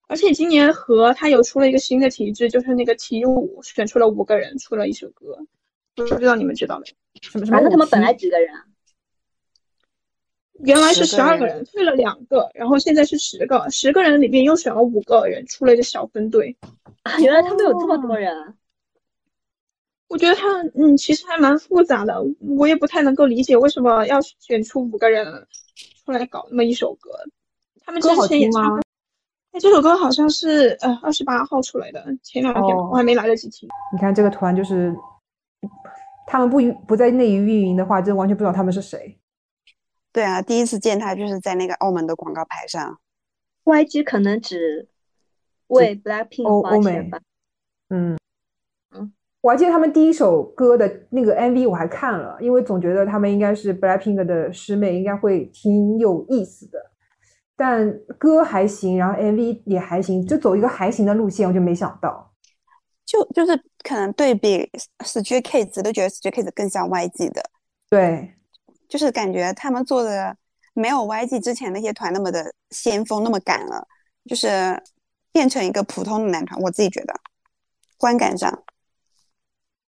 [0.09, 5.37] 而且今年和他有出了一个新的体制，就是那个体五选出了五个人，出了一首歌，
[5.95, 6.87] 不知道你们知道没？
[7.23, 7.61] 什么什么？
[7.61, 8.49] 那他们本来几个人？
[10.61, 16.57] 原来是十二个人，退了两个，然后现在是十个，十个人里面又选了五个人，出了一个小分队。
[17.21, 18.55] 原来他们有这么多人，
[20.09, 25.47] 我觉得他嗯，其实还蛮复杂的，我也不太能够理解为什么要选出五个人
[26.05, 27.11] 出来搞那么一首歌。
[27.85, 28.77] 他们之前也唱，
[29.53, 33.69] 哎，这首歌好像是呃二十八号出来的，前两天我还没来得及听。
[33.92, 34.92] 你看这个团就是，
[36.27, 39.16] 他们不不在内娱运营的话，真完全不知道他们是谁。
[40.17, 42.99] 对啊，第一次见他就是在那个澳门的广告牌上。
[43.65, 44.89] YG 可能只
[45.67, 47.21] 为 Blackpink 花钱吧。
[47.91, 48.17] 嗯
[48.93, 56.79] 嗯，我还记得他们第一首歌的那个 MV 我还看了，因为总觉得他们应该是 Blackpink 的师妹，应该会挺有意思的。
[57.55, 62.33] 但歌还行，然后 MV 也还行，就走一个还行的路线，我就没想到。
[63.05, 64.67] 就就是可能对比
[65.01, 67.43] Stray Kids 都觉得 Stray Kids 更像 YG 的。
[67.91, 68.33] 对。
[68.88, 70.37] 就是感觉他们做的
[70.75, 73.87] 没有 YG 之前那些团那么的先锋，那么敢了，
[74.27, 74.81] 就是
[75.33, 76.61] 变成一个普通的男团。
[76.61, 77.14] 我自己觉得，
[77.96, 78.62] 观感上，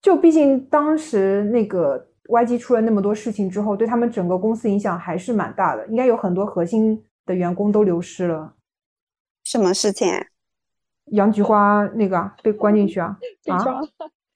[0.01, 8.55] 就毕竟当时那个 YG 出了那么多事情之后，对他们整个公司影响还是蛮大的，应该有很多核心的员工都流失了。
[9.43, 10.11] 什么事情？
[11.11, 13.17] 杨菊花那个被关进去啊？
[13.47, 13.63] 啊？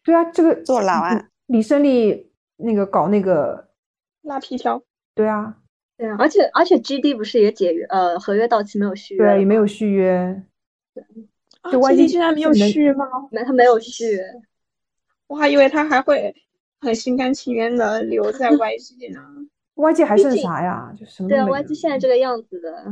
[0.03, 1.27] 对啊，这个坐牢啊？
[1.47, 3.72] 李胜利那个搞那个。
[4.23, 4.81] 拉皮条，
[5.15, 5.55] 对啊，
[5.97, 10.43] 对啊，而且而且 GD 不是也解约，呃，合约到期没有续约，对，也没有续约，
[10.93, 11.03] 对，
[11.71, 13.05] 就 YG 竟然没有续吗？
[13.31, 14.19] 没，他没有续，
[15.27, 16.33] 我还以为他还会
[16.81, 19.21] 很心甘情愿的留在 YG 呢。
[19.75, 20.93] YG 还剩啥呀？
[20.97, 21.29] 就什么？
[21.29, 22.85] 对啊，YG 现在这个样子的，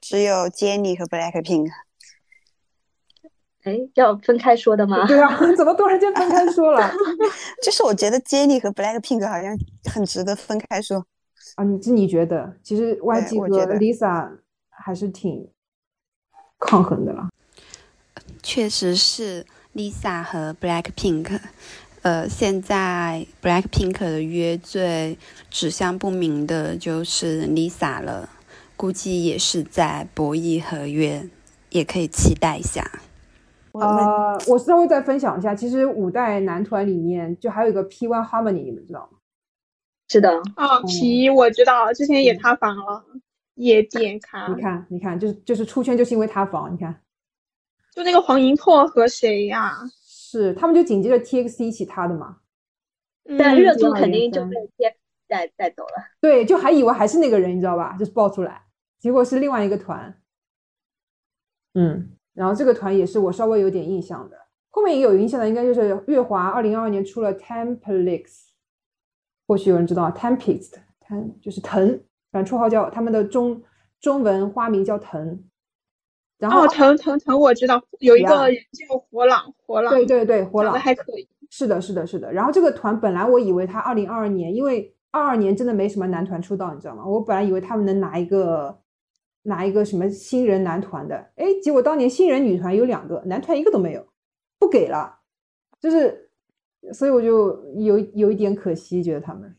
[0.00, 1.68] 只有 Jennie 和 Blackpink。
[3.64, 5.06] 哎，要分开说的吗？
[5.06, 6.90] 对啊， 怎么突然间分开说了？
[7.62, 9.56] 就是我觉得 Jennie 和 Blackpink 好像
[9.92, 11.04] 很值得分开说
[11.56, 11.64] 啊。
[11.64, 12.54] 你是你觉得？
[12.62, 14.30] 其实 YG 和 Lisa
[14.70, 15.46] 还是挺
[16.58, 17.28] 抗衡的啦。
[18.42, 19.44] 确实是
[19.74, 21.38] Lisa 和 Blackpink，
[22.00, 25.18] 呃，现在 Blackpink 的约最
[25.50, 28.26] 指向不明的就是 Lisa 了，
[28.76, 31.28] 估计也是在博弈合约，
[31.68, 32.90] 也可以期待一下。
[33.72, 39.18] 呃，我稍微再分享一下，其实五代男团里面就还有一个 P One Harmony，你们知道吗？
[40.08, 43.04] 是的，啊，P 我知道，之前也塌房了，
[43.54, 44.48] 夜店咖。
[44.48, 47.00] 你看，你看，就是就是出圈就是因为塌房，你看，
[47.94, 49.78] 就那个黄银拓和谁呀？
[50.04, 52.38] 是他们就紧接着 T X 一起塌的嘛？
[53.38, 54.96] 但热度肯定就被 T X
[55.28, 55.92] 带带走了。
[56.20, 57.96] 对，就还以为还是那个人，你知道吧？
[57.96, 58.62] 就是爆出来，
[58.98, 60.20] 结果是另外一个团。
[61.74, 62.16] 嗯。
[62.40, 64.36] 然后这个团也是我稍微有点印象的，
[64.70, 68.46] 后面也有印象的，应该就是月华二零二二年出了 Templix，
[69.46, 72.00] 或许有人知道 Tempest，藤就是藤，
[72.32, 73.62] 反正绰号叫他们的中
[74.00, 75.44] 中文花名叫藤。
[76.38, 82.32] 然后藤藤藤我知道有一个叫火朗火朗，对对对火朗还可以，是的是的是的。
[82.32, 87.04] 然后这个团本来我以为他二零二二年，因为二二年真的没什么男团出道，你知道吗？
[87.04, 88.79] 我本来以为他们能拿一个。
[89.42, 91.16] 拿一个什么新人男团的？
[91.36, 94.06] 哎，结果当年新人女团有两个，男团一个都没有，
[94.58, 95.18] 不给了，
[95.80, 96.30] 就是，
[96.92, 99.56] 所以我就有有一点可惜，觉得他们。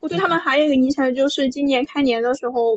[0.00, 2.76] 我对他们还有一个印象，就是今年开年的时候，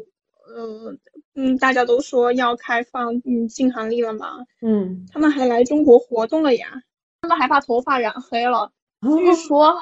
[0.56, 1.00] 嗯
[1.36, 6.68] 嗯，大家都说要开放嗯禁韩令了嘛，嗯，他们还来中国活动了呀，
[7.22, 9.74] 他们还把头发染黑了，据说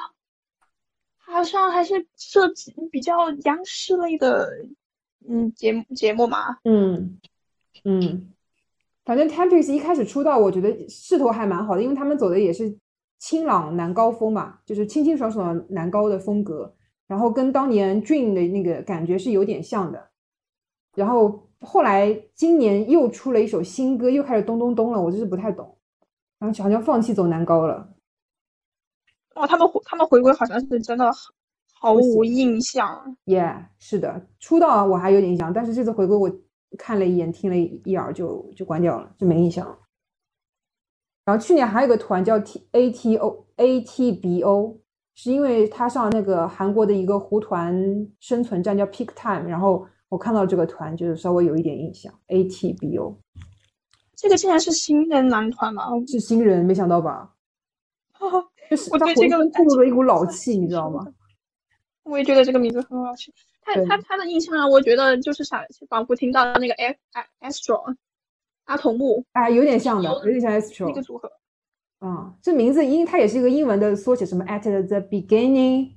[1.16, 4.48] 好像还是涉及比较央视类的。
[5.28, 7.18] 嗯，节目节目嘛，嗯
[7.84, 8.32] 嗯，
[9.04, 12.76] 反正 Tempest 一开始出道，我觉得势头还蛮好的，因为他们走的也是
[13.18, 16.74] 清朗男高风嘛，就是清清爽爽的男高的风格，
[17.06, 20.10] 然后跟当年 Dream 的那个感觉是有点像的。
[20.96, 25.76] 然后后来今年又出了一首新歌，又开始咚咚咚了，我就是不太懂，
[26.38, 27.94] 然后好像放弃走男高了。
[29.34, 31.08] 哦，他们他们回归好像是真的
[31.80, 33.16] 毫无印象。
[33.24, 36.30] Yeah，是的，出道我还有点印象，但是这次回归我
[36.76, 39.78] 看了一眼，听了一耳就就关掉了，就没印象了。
[41.24, 44.78] 然后去年还有个团叫 T A T O A T B O，
[45.14, 47.74] 是因为他上那个韩国的一个胡团
[48.20, 52.12] 生存战叫 Peak Time，然后我看到这个团就是稍微有一点印象。
[52.26, 53.16] A T B O，
[54.14, 55.84] 这个竟然是新人男团吗？
[56.06, 57.30] 是新人，没想到吧？
[58.68, 61.06] 就是我对这个透露了一股老气，你知道吗？
[62.04, 63.32] 我也觉得这个名字很好听。
[63.62, 66.98] 他他他的印象让我觉得就是想仿佛听到那个 S
[67.40, 67.94] Astro
[68.64, 71.30] 阿童木，啊，有点像的，有点像 Astro 那个组合。
[71.98, 75.90] 啊，这名字因它也是一个英文的缩写，什么 at the beginning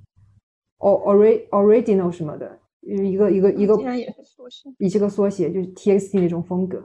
[0.79, 6.83] or original 什么的，一个一个一个，竟然也是缩写，也是个缩写，就是 TXT 那种风格。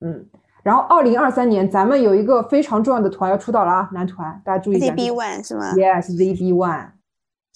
[0.00, 0.26] 嗯。
[0.62, 4.94] 然后，二零二三年咱们有一个非常重要的团要出道了啊，男团，大家注意一下。
[4.94, 6.90] ZB One 是吗？Yes，ZB One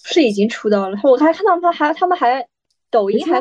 [0.04, 0.98] 是已经出道了。
[1.02, 2.46] 我还看到他还他们还
[2.90, 3.40] 抖音还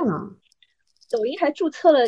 [1.10, 2.00] 抖音还注册了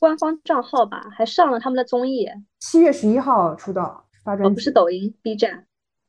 [0.00, 2.28] 官方账号吧，还上了他们的综艺。
[2.60, 5.66] 七月十一号出道发专辑，不是抖音，B 站。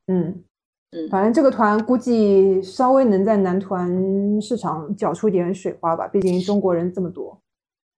[0.08, 0.44] 嗯
[0.92, 7.42] 嗯，反正这个团估计稍微能在男团市场搅出点水花吧，毕竟中国人这么多，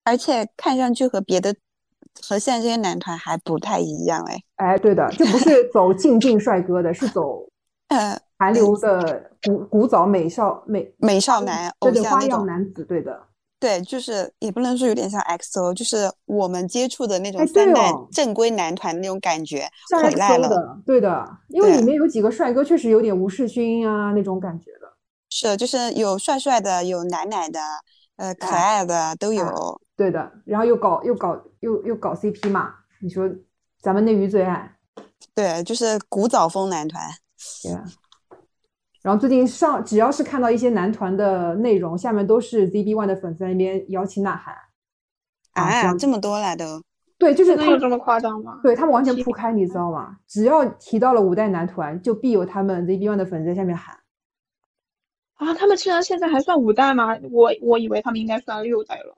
[0.03, 1.55] 而且看上去和别的。
[2.27, 7.47] 和现在这些男团还不太一样哎，哎，对的，就不是走静静帅哥的，是走
[7.89, 13.19] 呃 韩流的古古早美少美美少男偶像花样男子，对的，
[13.59, 19.67] 对，就是也不能说有点像 XO，就是我们接触的那种三代正规男团那种感觉
[20.03, 24.93] 回来了，对的，因为里面有几个帅哥确实有点吴世勋啊那种感觉的，
[25.29, 27.59] 是，就是有帅帅的，有奶奶的，
[28.17, 29.81] 呃，可爱的都有。
[29.95, 32.71] 对的，然后又搞又搞又又搞 CP 嘛？
[33.01, 33.27] 你说
[33.81, 34.77] 咱们内娱最爱，
[35.33, 37.01] 对，就是古早风男团。
[37.63, 37.71] 对。
[39.07, 44.53] 然后最近上只要是看到一些男团的内容，下面都是 ZB One 的粉丝在那边摇旗呐喊。
[45.53, 46.81] 啊，这么多来的？
[47.17, 48.59] 对，就是他有这么夸张吗？
[48.61, 50.17] 对他们完全铺开，你知道吗？
[50.27, 53.97] 只要提到了五代男团，就必有他们 ZB One 的粉丝在下面喊。
[55.35, 57.17] 啊，他们竟然现在还算五代吗？
[57.31, 59.17] 我我以为他们应该算六代了。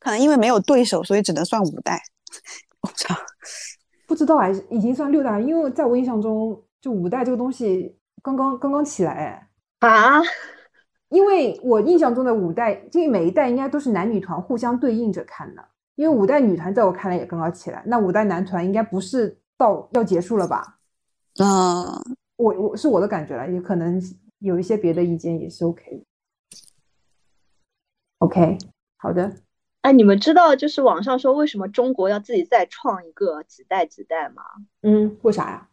[0.00, 2.02] 可能因为没有对手，所以只能算五代。
[2.82, 3.14] 我操，
[4.08, 5.40] 不知道哎，已经算六代了。
[5.40, 9.12] 因为在我印象中，就五代这个东西刚刚刚刚起来
[9.80, 9.88] 哎。
[9.88, 10.20] 啊？
[11.08, 15.64] 因为我印象中的五代，这每一代应该都是男女团互相对应着看的。
[15.96, 20.78] 因为五代女团在我看来也刚刚起来，那五代男团应该不是到要结束了吧？
[21.38, 21.84] 嗯，
[22.36, 24.00] 我我是我的感觉了，也可能
[24.38, 26.04] 有一些别的意见也是 OK 的。
[28.18, 28.58] OK，
[28.96, 29.34] 好的。
[29.82, 34.42] 哎，你们知道就是网上说为什么中国要自己再创一个几代几代吗？
[34.82, 35.68] 嗯，为啥呀？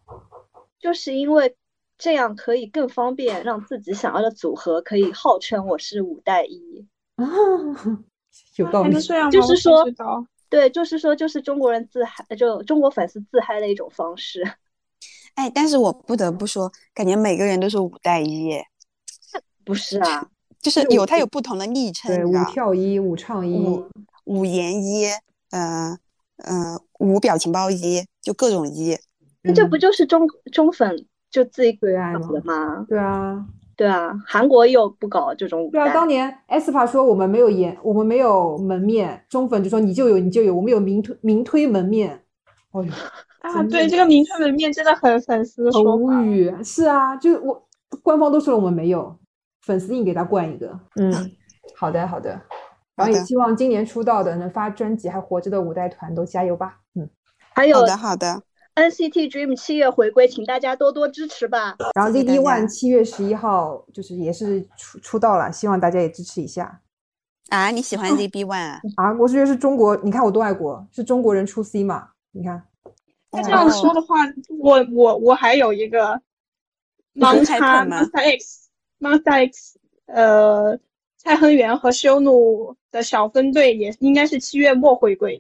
[0.80, 1.56] 就是因为
[1.98, 6.86] 这样可以更方便让自己想要的组合可以号称我是五代一
[7.16, 7.26] 啊，
[8.58, 8.94] 有道理。
[9.32, 9.84] 就是说，
[10.50, 14.44] 对，就是说，就是中国人自嗨，就中国粉丝自嗨的一种方式。
[15.36, 18.52] 哎，但是我不得不说，感觉每个人都是五代一。
[19.66, 20.30] 不是啊。
[20.60, 23.80] 就是有他有不同的昵称，对，五跳一、五唱一、
[24.26, 25.06] 五言一，
[25.52, 25.98] 嗯
[26.38, 28.98] 嗯，五表情包一，就各种一。
[29.44, 32.86] 那这不就是中中粉就自己最爱的吗？
[32.88, 35.70] 对啊，对啊，韩国又不搞这种。
[35.72, 42.24] 对啊，当年 aespa 说我们没有颜，我们没有门面，中粉就说你就有你就有，我们有明推明推门面。
[42.72, 42.92] 哦呦
[43.42, 46.54] 啊，对，这个明推门面真的很粉丝很无语。
[46.64, 47.68] 是啊，就我
[48.04, 49.16] 官方都说了我们没有。
[49.62, 51.12] 粉丝硬给他灌一个，嗯，
[51.76, 52.40] 好的好的，
[52.96, 57.10] 然后也希望今年出道的能发专辑还活着的五代团都加油吧，嗯，
[57.54, 58.42] 还有好的好的
[58.78, 61.76] ，NCT Dream 七月回归，请大家多多支持吧。
[61.96, 66.82] 然后 ZD One 七月十一号就是也是出出道了，希望大家也支持一下。
[67.50, 69.14] 啊，你喜欢 ZB One 啊？
[69.20, 72.10] 我是觉得是中国，你看我多爱国，是中国人出 C 嘛？
[72.32, 72.62] 你看，
[73.32, 74.18] 那这样说的话，
[74.60, 76.22] 我我我还有一个
[77.16, 78.70] 盲插 X。
[79.00, 80.80] Monster X，呃，
[81.18, 85.40] 蔡亨元和修努的小分队也应该是七月末回归。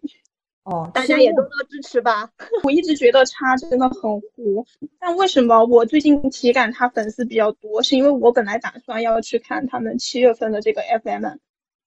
[0.68, 2.30] 哦，大家也多多支持吧。
[2.64, 4.66] 我一直觉得他真的很糊，
[5.00, 7.82] 但为什么我最近体感他粉丝比较多？
[7.82, 11.26] 是因为我本来打算要去看他们七月份的这个 FM。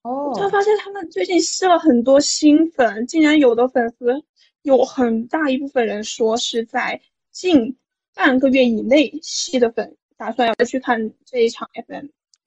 [0.02, 0.32] 哦。
[0.34, 4.24] 突然发现他们最近吸了很多新粉，竟然有的粉丝
[4.62, 6.98] 有很大一部分人说是在
[7.30, 7.76] 近
[8.14, 12.06] 半个月以内吸的粉，打算要去看这一场 FM。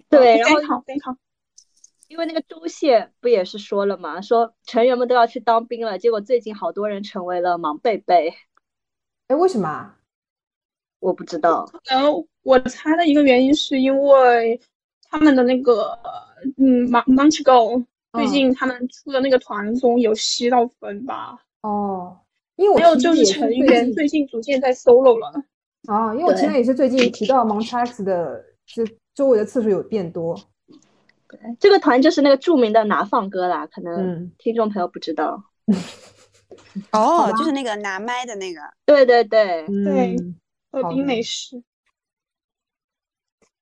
[0.09, 1.17] 对，然后非常非常。
[2.13, 8.31] 因为那个周谢不也是说了嘛，说成员们都要去当兵了，结果最近好多人成为了盲贝贝。
[9.29, 9.95] 哎，为什么？
[10.99, 11.65] 我不知道。
[11.65, 14.61] 可能我猜的一个原因是因为
[15.09, 15.97] 他们的那个
[16.57, 21.35] 嗯盲盲 h Go 最近他们出的那个团综有吸到粉吧？
[21.61, 22.15] 哦，
[22.57, 25.33] 因为我还有就是成员最近逐渐在 solo 了。
[25.87, 28.83] 啊，因为我前面也是最近提到盲 X 的，就
[29.15, 30.39] 周围的次数有变多。
[31.59, 35.43] 这个团就是那个著名的拿放歌啦，可能听众朋友不知道。
[36.91, 38.59] 哦，就是那个拿麦的那个。
[38.85, 40.15] 对对对对，
[40.71, 41.63] 和冰美式。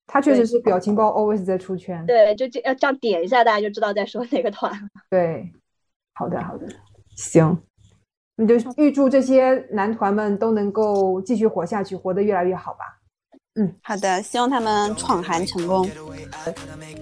[0.08, 2.06] 他确实是表情包 always 在出圈。
[2.06, 4.72] 对，就这要这样点一下，大家就知道在说哪个团。
[5.10, 5.52] 对，
[6.14, 6.68] 好的好的，
[7.16, 7.64] 行，
[8.36, 13.01] 那就预祝这些男团们都能够继续活下去，活得越来越好吧。
[13.56, 15.90] 嗯，好的，希望他们闯韩成功。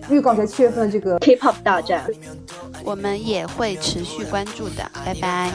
[0.10, 2.04] 预告一下七月份这个 K-pop 大战，
[2.84, 4.90] 我们也会持续关注的。
[5.06, 5.52] 拜拜。